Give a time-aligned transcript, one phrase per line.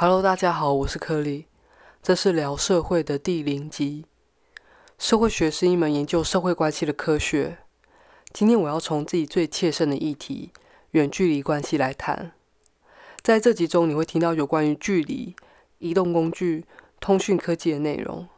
[0.00, 1.46] Hello，大家好，我是柯里，
[2.00, 4.04] 这是聊社会的第零集。
[4.96, 7.58] 社会学是一门研究社会关系的科学。
[8.32, 10.52] 今天我要从自己最切身的议题——
[10.92, 12.30] 远距离关系来谈。
[13.22, 15.34] 在这集中，你会听到有关于距离、
[15.78, 16.64] 移动工具、
[17.00, 18.28] 通讯科技的内容，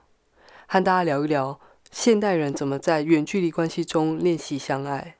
[0.66, 5.16] 和大家聊一聊现代人怎么在远距离关系中练习相爱。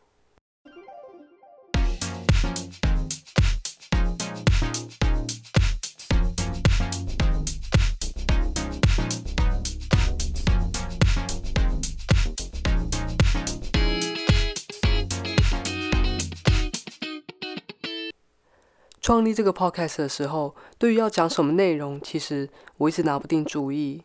[19.11, 24.05] 创立这个 podcast 的时候，对于要讲什么内容，其实我一直拿不定主意。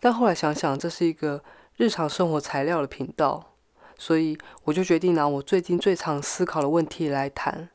[0.00, 1.44] 但后来想想，这是一个
[1.76, 3.52] 日常生活材料的频道，
[3.98, 7.68] 所以我就决定拿我最近最常思考的问题来谈，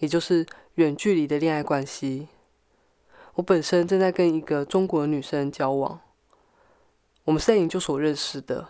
[0.00, 0.44] 也就是
[0.74, 2.28] 远距离的恋爱关系。
[3.36, 6.00] 我本身正在跟一个中国女生交往，
[7.24, 8.68] 我们是在研究所认识的，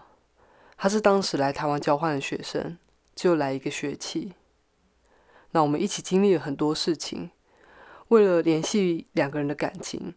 [0.77, 2.79] 她是当时来台湾交换的学生，
[3.17, 4.35] 就来一个学期。
[5.53, 7.31] 那我们一起经历了很多事情，
[8.08, 10.14] 为了联系两个人的感情，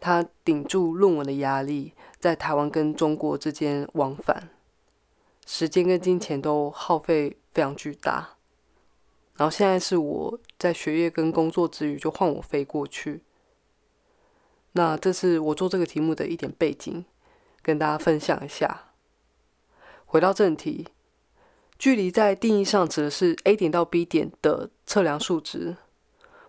[0.00, 4.48] 他顶住论文的压力，在台湾跟中国之间往返，
[5.44, 8.36] 时间跟金钱都耗费非常巨大。
[9.36, 13.22] 然后现在是我在学业跟工作之余，就换我飞过去。
[14.72, 17.04] 那这是我做这个题目的一点背景，
[17.60, 18.92] 跟大家分享一下。
[20.04, 20.88] 回到正题。
[21.78, 25.76] 距离在定义上指的是 A 点到 B 点的测量数值，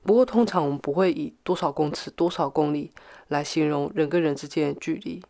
[0.04, 2.92] 不过通常我们不会以多少公尺、多少公里
[3.28, 5.22] 来形容人跟人之间的距离，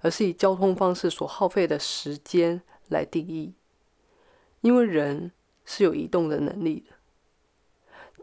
[0.00, 3.52] 而是以交通方式所耗费的时间来定义。
[4.62, 5.30] 因为人
[5.66, 6.96] 是有移动的能力的，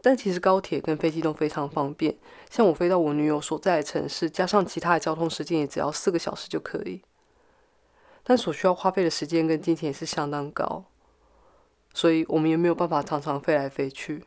[0.02, 2.18] 但其实高铁跟飞机都非常方便，
[2.50, 7.00] 像我飞到我女友所在的城市，加上其他的交通时间，也只要四个小时就可以。
[8.24, 10.84] 但所需要花费的时间跟金钱也是相当高。
[11.96, 14.22] 所以我们也没有办法常常飞来飞去。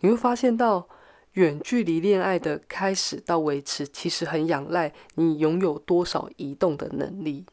[0.00, 0.88] 你会发现到
[1.34, 7.46] 远距离恋爱的开始到维持，其实很仰赖你拥有多少移动的能力。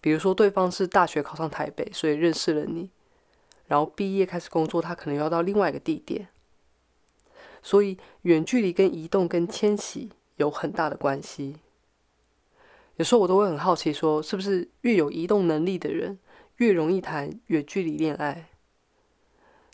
[0.00, 2.90] 比如说，对方是大学考上台北，所以认识了你，
[3.68, 6.26] 然后毕业开始工作，他可能要到另外一个地点。
[7.62, 11.58] 所以远距离跟移动跟迁徙有很大的关系。
[12.96, 16.18] 有时候我都会很好奇，说是不是越有移动能力的人，
[16.56, 18.50] 越容易谈远距离恋爱，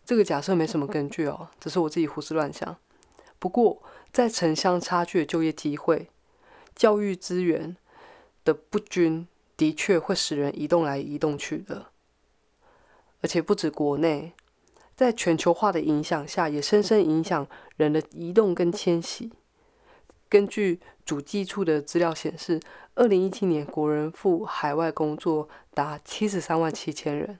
[0.04, 2.76] 这个假设没什么根据哦，只是我自己胡思乱想。
[3.38, 6.10] 不过，在城乡差距的就业机会、
[6.74, 7.76] 教育资源
[8.44, 11.86] 的不均，的确会使人移动来移动去的。
[13.20, 14.32] 而且不止国内，
[14.96, 17.46] 在全球化的影响下，也深深影响
[17.76, 19.32] 人的移动跟迁徙。
[20.28, 22.60] 根据主计处的资料显示，
[22.94, 27.38] 二零一七年国人赴海外工作达七十三万七千人。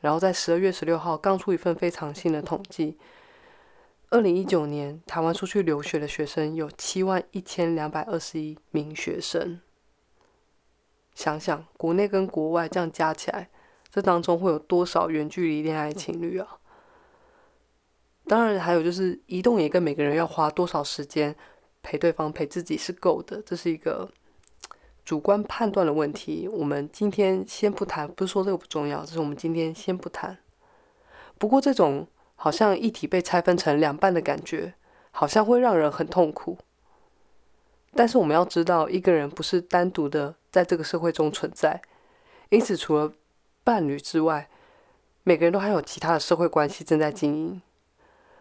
[0.00, 2.98] 然后在十二月十六号刚出一份非常新的统计，
[4.08, 9.60] 二零一九年台湾出去留学的学生有七万一千两百二十一名学生。
[11.14, 13.50] 想想国内跟国外这样加起来，
[13.90, 16.58] 这当中会有多少远距离恋爱情侣啊？
[18.26, 21.36] 当然还有就是移动也跟每个人要花多少时间。
[21.82, 24.10] 陪对方陪自己是够的，这是一个
[25.04, 26.46] 主观判断的问题。
[26.46, 30.38] 我们今天先不谈，不是说这个不重要，只是我们今天先不谈。
[31.38, 34.74] 不过这种好像一体被拆分成两半的感觉，
[35.10, 36.58] 好像会让人很痛苦。
[37.94, 41.80] 但是我们要知道，一个人不是单独的在这个社会中存在，
[42.50, 43.12] 因此除了
[43.64, 44.48] 伴侣之外，
[45.24, 47.62] 每个人都还有其他的社会关系正在经营。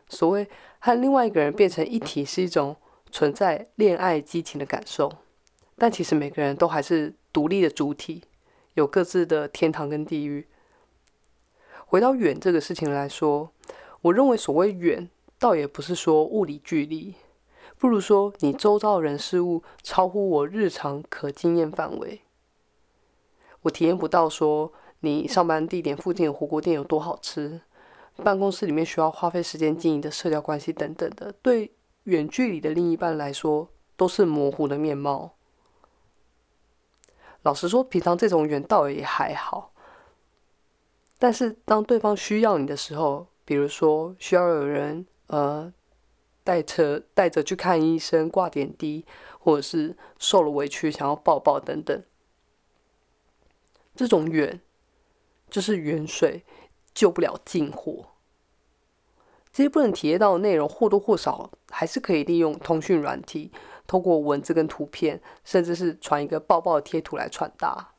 [0.07, 0.47] 所谓
[0.79, 2.75] 和另外一个人变成一体，是一种。
[3.11, 5.11] 存在恋爱激情的感受，
[5.77, 8.23] 但其实每个人都还是独立的主体，
[8.73, 10.47] 有各自的天堂跟地狱。
[11.85, 13.51] 回到远这个事情来说，
[14.01, 15.09] 我认为所谓远，
[15.39, 17.15] 倒也不是说物理距离，
[17.77, 22.21] 不如说你周遭的人事物超乎我日常可经验范围。
[23.63, 27.61] 我体验不到说你上班地点附近的火锅店有多好吃，
[28.23, 31.71] 办公室里面需要花费时间经营的社交关系等等的，对。
[32.09, 35.35] 远距离的另一半来说，都是模糊的面貌。
[37.43, 39.73] 老实说，平常这种远倒也还好。
[41.17, 45.73] 但是当对方需要你的时候，比如说需要有人呃
[46.43, 49.05] 带车带着去看医生、挂点滴，
[49.39, 52.03] 或者是受了委屈想要抱抱等等，
[53.95, 54.61] 这种远
[55.49, 56.43] 就是远水
[56.93, 58.05] 救不了近火。
[59.51, 63.51] 这些不能体验到的内容，或多或少还是可以利用通讯软体，
[63.87, 67.89] 透过文字跟图片，甚至是传一个抱抱的贴图来传达。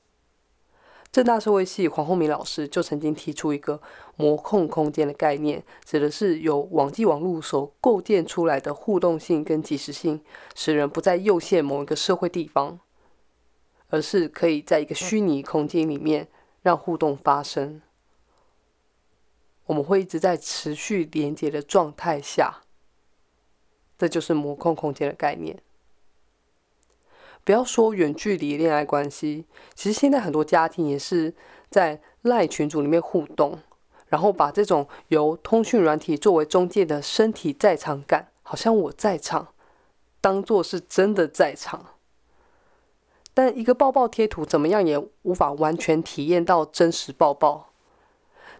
[1.12, 3.80] 政大社会系黄宏明老师就曾经提出一个
[4.14, 10.20] 模控空间的概念，指的是由网际网络所构建出来的互动性跟即时性，
[10.54, 12.78] 使人不再囿限某一个社会地方，
[13.88, 16.28] 而是可以在一个虚拟空间里面
[16.62, 17.82] 让互动发生。
[19.70, 22.62] 我们会一直在持续连接的状态下，
[23.96, 25.62] 这就是模控空间的概念。
[27.44, 29.46] 不要说远距离恋爱关系，
[29.76, 31.32] 其实现在很多家庭也是
[31.70, 33.60] 在赖群组里面互动，
[34.08, 39.54] 然后把这种由通讯软体作为中介的身体在场感，好像我在场，
[40.20, 41.94] 当做是真的在场。
[43.32, 47.69] 但一个抱抱贴图怎么样也无法完全体验到真实抱抱。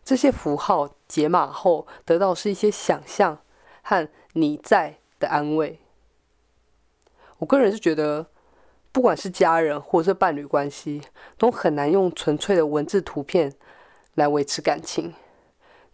[0.04, 3.38] 这些符号解码后得到是一些想象
[3.82, 5.80] 和你在的安慰。
[7.38, 8.26] 我个人是觉得。
[8.92, 11.00] 不管是家人或是伴侣关系，
[11.38, 13.54] 都很难用纯粹的文字图片
[14.16, 15.14] 来维持感情，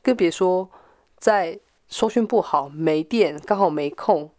[0.03, 0.70] 更别说
[1.19, 4.31] 在收讯不好、没电、刚好没空、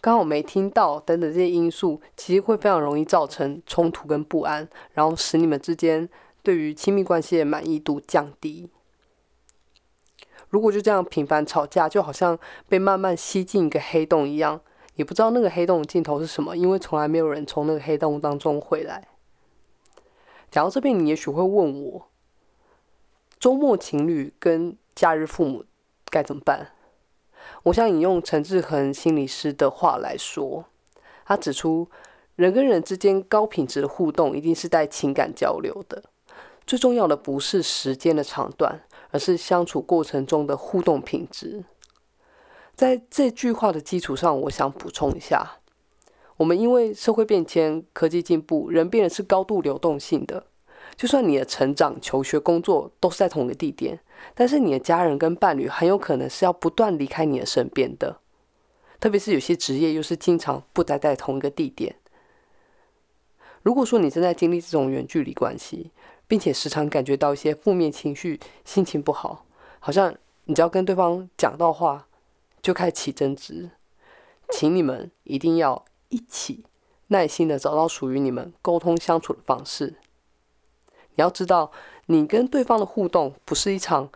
[0.00, 6.08] 刚好没听到等等这些因素，其实会非常容易造成冲突跟不安，然后使你们之间
[6.44, 8.70] 对于亲密关系的满意度降低。
[10.52, 12.38] 如果就这样频繁吵架，就好像
[12.68, 14.60] 被慢慢吸进一个黑洞一样。
[14.96, 19.08] 也不知道那个黑洞的尽头是什么，因为从来没有人从那个黑洞当中回来。
[20.50, 22.08] 讲到这边，你也许会问我：
[23.40, 25.64] 周末情侣跟假日父母
[26.10, 26.72] 该怎么办？
[27.62, 30.66] 我想引用陈志恒心理师的话来说，
[31.24, 31.88] 他指出，
[32.36, 36.04] 人跟人之间高品质的互动一定是带情感交流的，
[36.66, 41.62] 最重要的不是时间的长短，而是相处过程中的互动品质。
[42.74, 45.58] 在这句话的基础上，我想补充一下：
[46.38, 50.46] 我们因为社会变迁、科技进步，人变得是高度流动性的。
[50.96, 54.00] 就算你的成长、求学、工作都是在同一个地点，
[54.34, 58.18] 但是你的家人跟伴侣很有可能是要不断离开你的身边的。
[58.98, 61.96] 特别是有些职业又是经常不待在同一个地点。
[63.62, 65.92] 如果说你正在经历这种远距离关系，
[66.32, 69.44] 并且时常感觉到一些负面情绪、心情不好，
[69.80, 72.06] 好像你只要跟对方讲到话，
[72.62, 73.68] 就开始起争执，
[74.48, 76.64] 请你们一定要一起
[77.08, 79.96] 耐心的找到属于你们沟通相处的方式。
[81.16, 81.70] 你要知道，
[82.06, 84.08] 你跟对方的互动不是一场，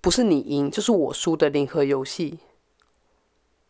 [0.00, 2.40] 不是你赢就是我输的零和游戏。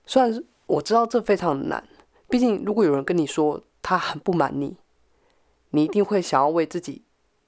[0.07, 1.87] 虽然我知道这非常难，
[2.31, 4.79] 毕竟如果有人跟你说他很不满你，
[5.73, 7.03] 你一定会想要为自己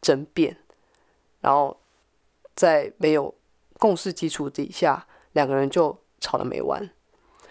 [0.06, 0.56] 争辩，
[1.40, 1.76] 然后
[2.54, 3.34] 在没有
[3.78, 5.98] 共识基础底下，两个人就。
[6.18, 6.80] 吵得没完，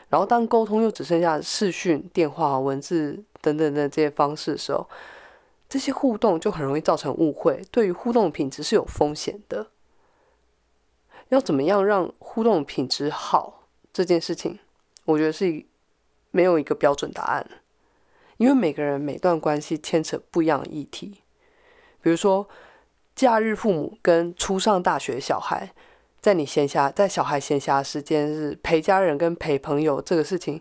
[0.10, 4.90] 然后当沟通又只剩下视讯、电话、文字等等的这些方式的时候，
[5.70, 9.68] 这些互动就很容易造成误会，对于互动品质是有风险的。
[11.30, 14.60] 要怎么样让互动品质好这件事情，
[15.06, 15.64] 我觉得是
[16.32, 17.48] 没有一个标准答案，
[18.38, 21.22] 因为每个人每段关系牵扯不一样的议题，
[22.06, 22.48] 比如说
[23.16, 25.74] 假日父母跟初上大学小孩。
[26.22, 30.60] 在你闲暇，在小孩闲暇时间是陪家人跟陪朋友这个事情，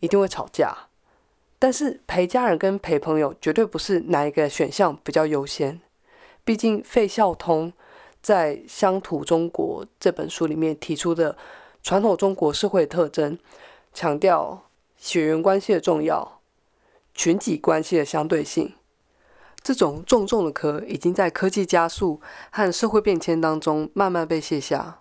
[0.00, 0.74] 一定会吵架。
[1.58, 5.78] 但是陪家人跟陪朋友绝对不是哪一个选项比较优先。
[6.42, 7.70] 毕竟费孝通
[8.22, 11.36] 在《乡土中国》这本书里面提出的
[11.82, 13.38] 传统中国社会特征，
[13.92, 16.40] 强调血缘关系的重要，
[17.12, 18.72] 群体关系的相对性。
[19.64, 25.00] 这种重重的壳已经在科技加速和社会变迁当中慢慢被卸下，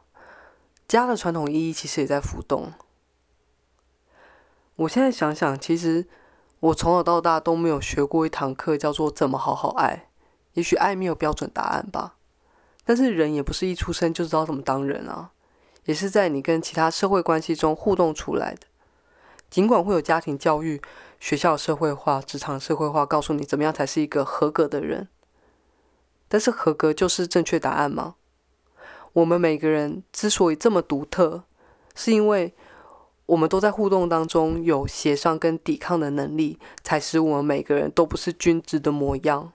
[0.87, 2.71] 家的传统意义其实也在浮动。
[4.77, 6.07] 我现在想想，其实
[6.61, 10.07] 我从小到大都没有学过一堂课，叫做“怎么好好爱”。
[10.53, 12.15] 也许爱没有标准答案吧，
[12.85, 15.31] 但是人也不是一出生就知道怎么当人啊，
[15.83, 18.61] 也是在你跟其他社会关系中互动出来的。
[19.49, 20.81] 尽管会有家庭教育。
[21.23, 25.07] 学校社会化、职场社会化，告诉你怎么样才是一个合格的人。
[26.27, 28.15] 但是合格就是正确答案吗？
[29.13, 31.45] 我们每个人之所以这么独特，
[31.95, 32.53] 是因为
[33.27, 39.53] 我们都在互动当中有协商跟抵抗的能力，才使我们每个人都不是均值的模样。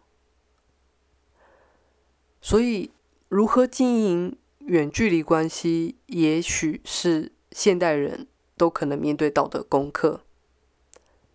[2.41, 2.91] 所以，
[3.29, 10.23] 如何经营远距离关系，也许是现代人都可能面对到的功课。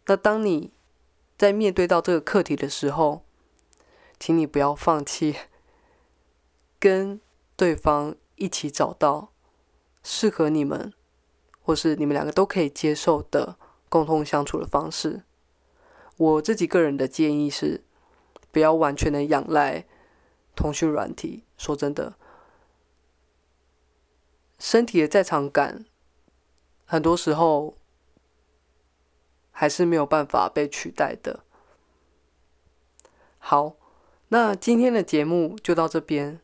[0.06, 0.74] 那当你
[1.38, 3.24] 在面对到这个课题的时候，
[4.20, 5.36] 请你不要放弃，
[6.80, 7.20] 跟
[7.56, 9.32] 对方一起找到
[10.04, 10.94] 适合你们
[11.62, 13.58] 或是你们两个都可以接受的
[13.88, 15.24] 共同相处的方式。
[16.18, 17.84] 我自己个人的建议是，
[18.52, 19.86] 不要完全的仰赖
[20.56, 21.44] 通讯软体。
[21.58, 22.16] 说真的，
[24.60, 25.86] 身体的在场感，
[26.86, 27.78] 很多时候
[29.64, 31.40] 还是没有办法被取代的。
[33.38, 33.78] 好，
[34.28, 36.42] 那今天的节目就到这边。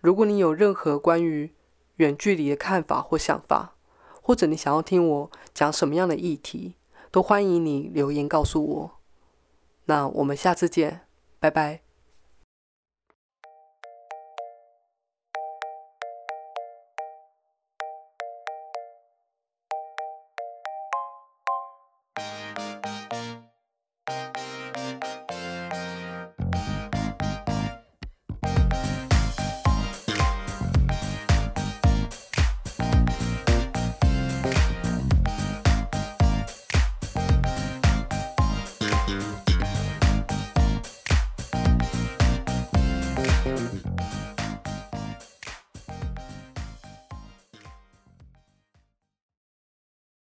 [0.00, 1.52] 如果你有任何关于
[1.96, 3.74] 远距离的看法或想法，
[4.22, 6.76] 或者你想要听我讲什么样的议题，
[7.10, 8.90] 都欢迎你留言告诉我。
[9.84, 11.02] 那我们下次见，
[11.38, 11.83] 拜拜。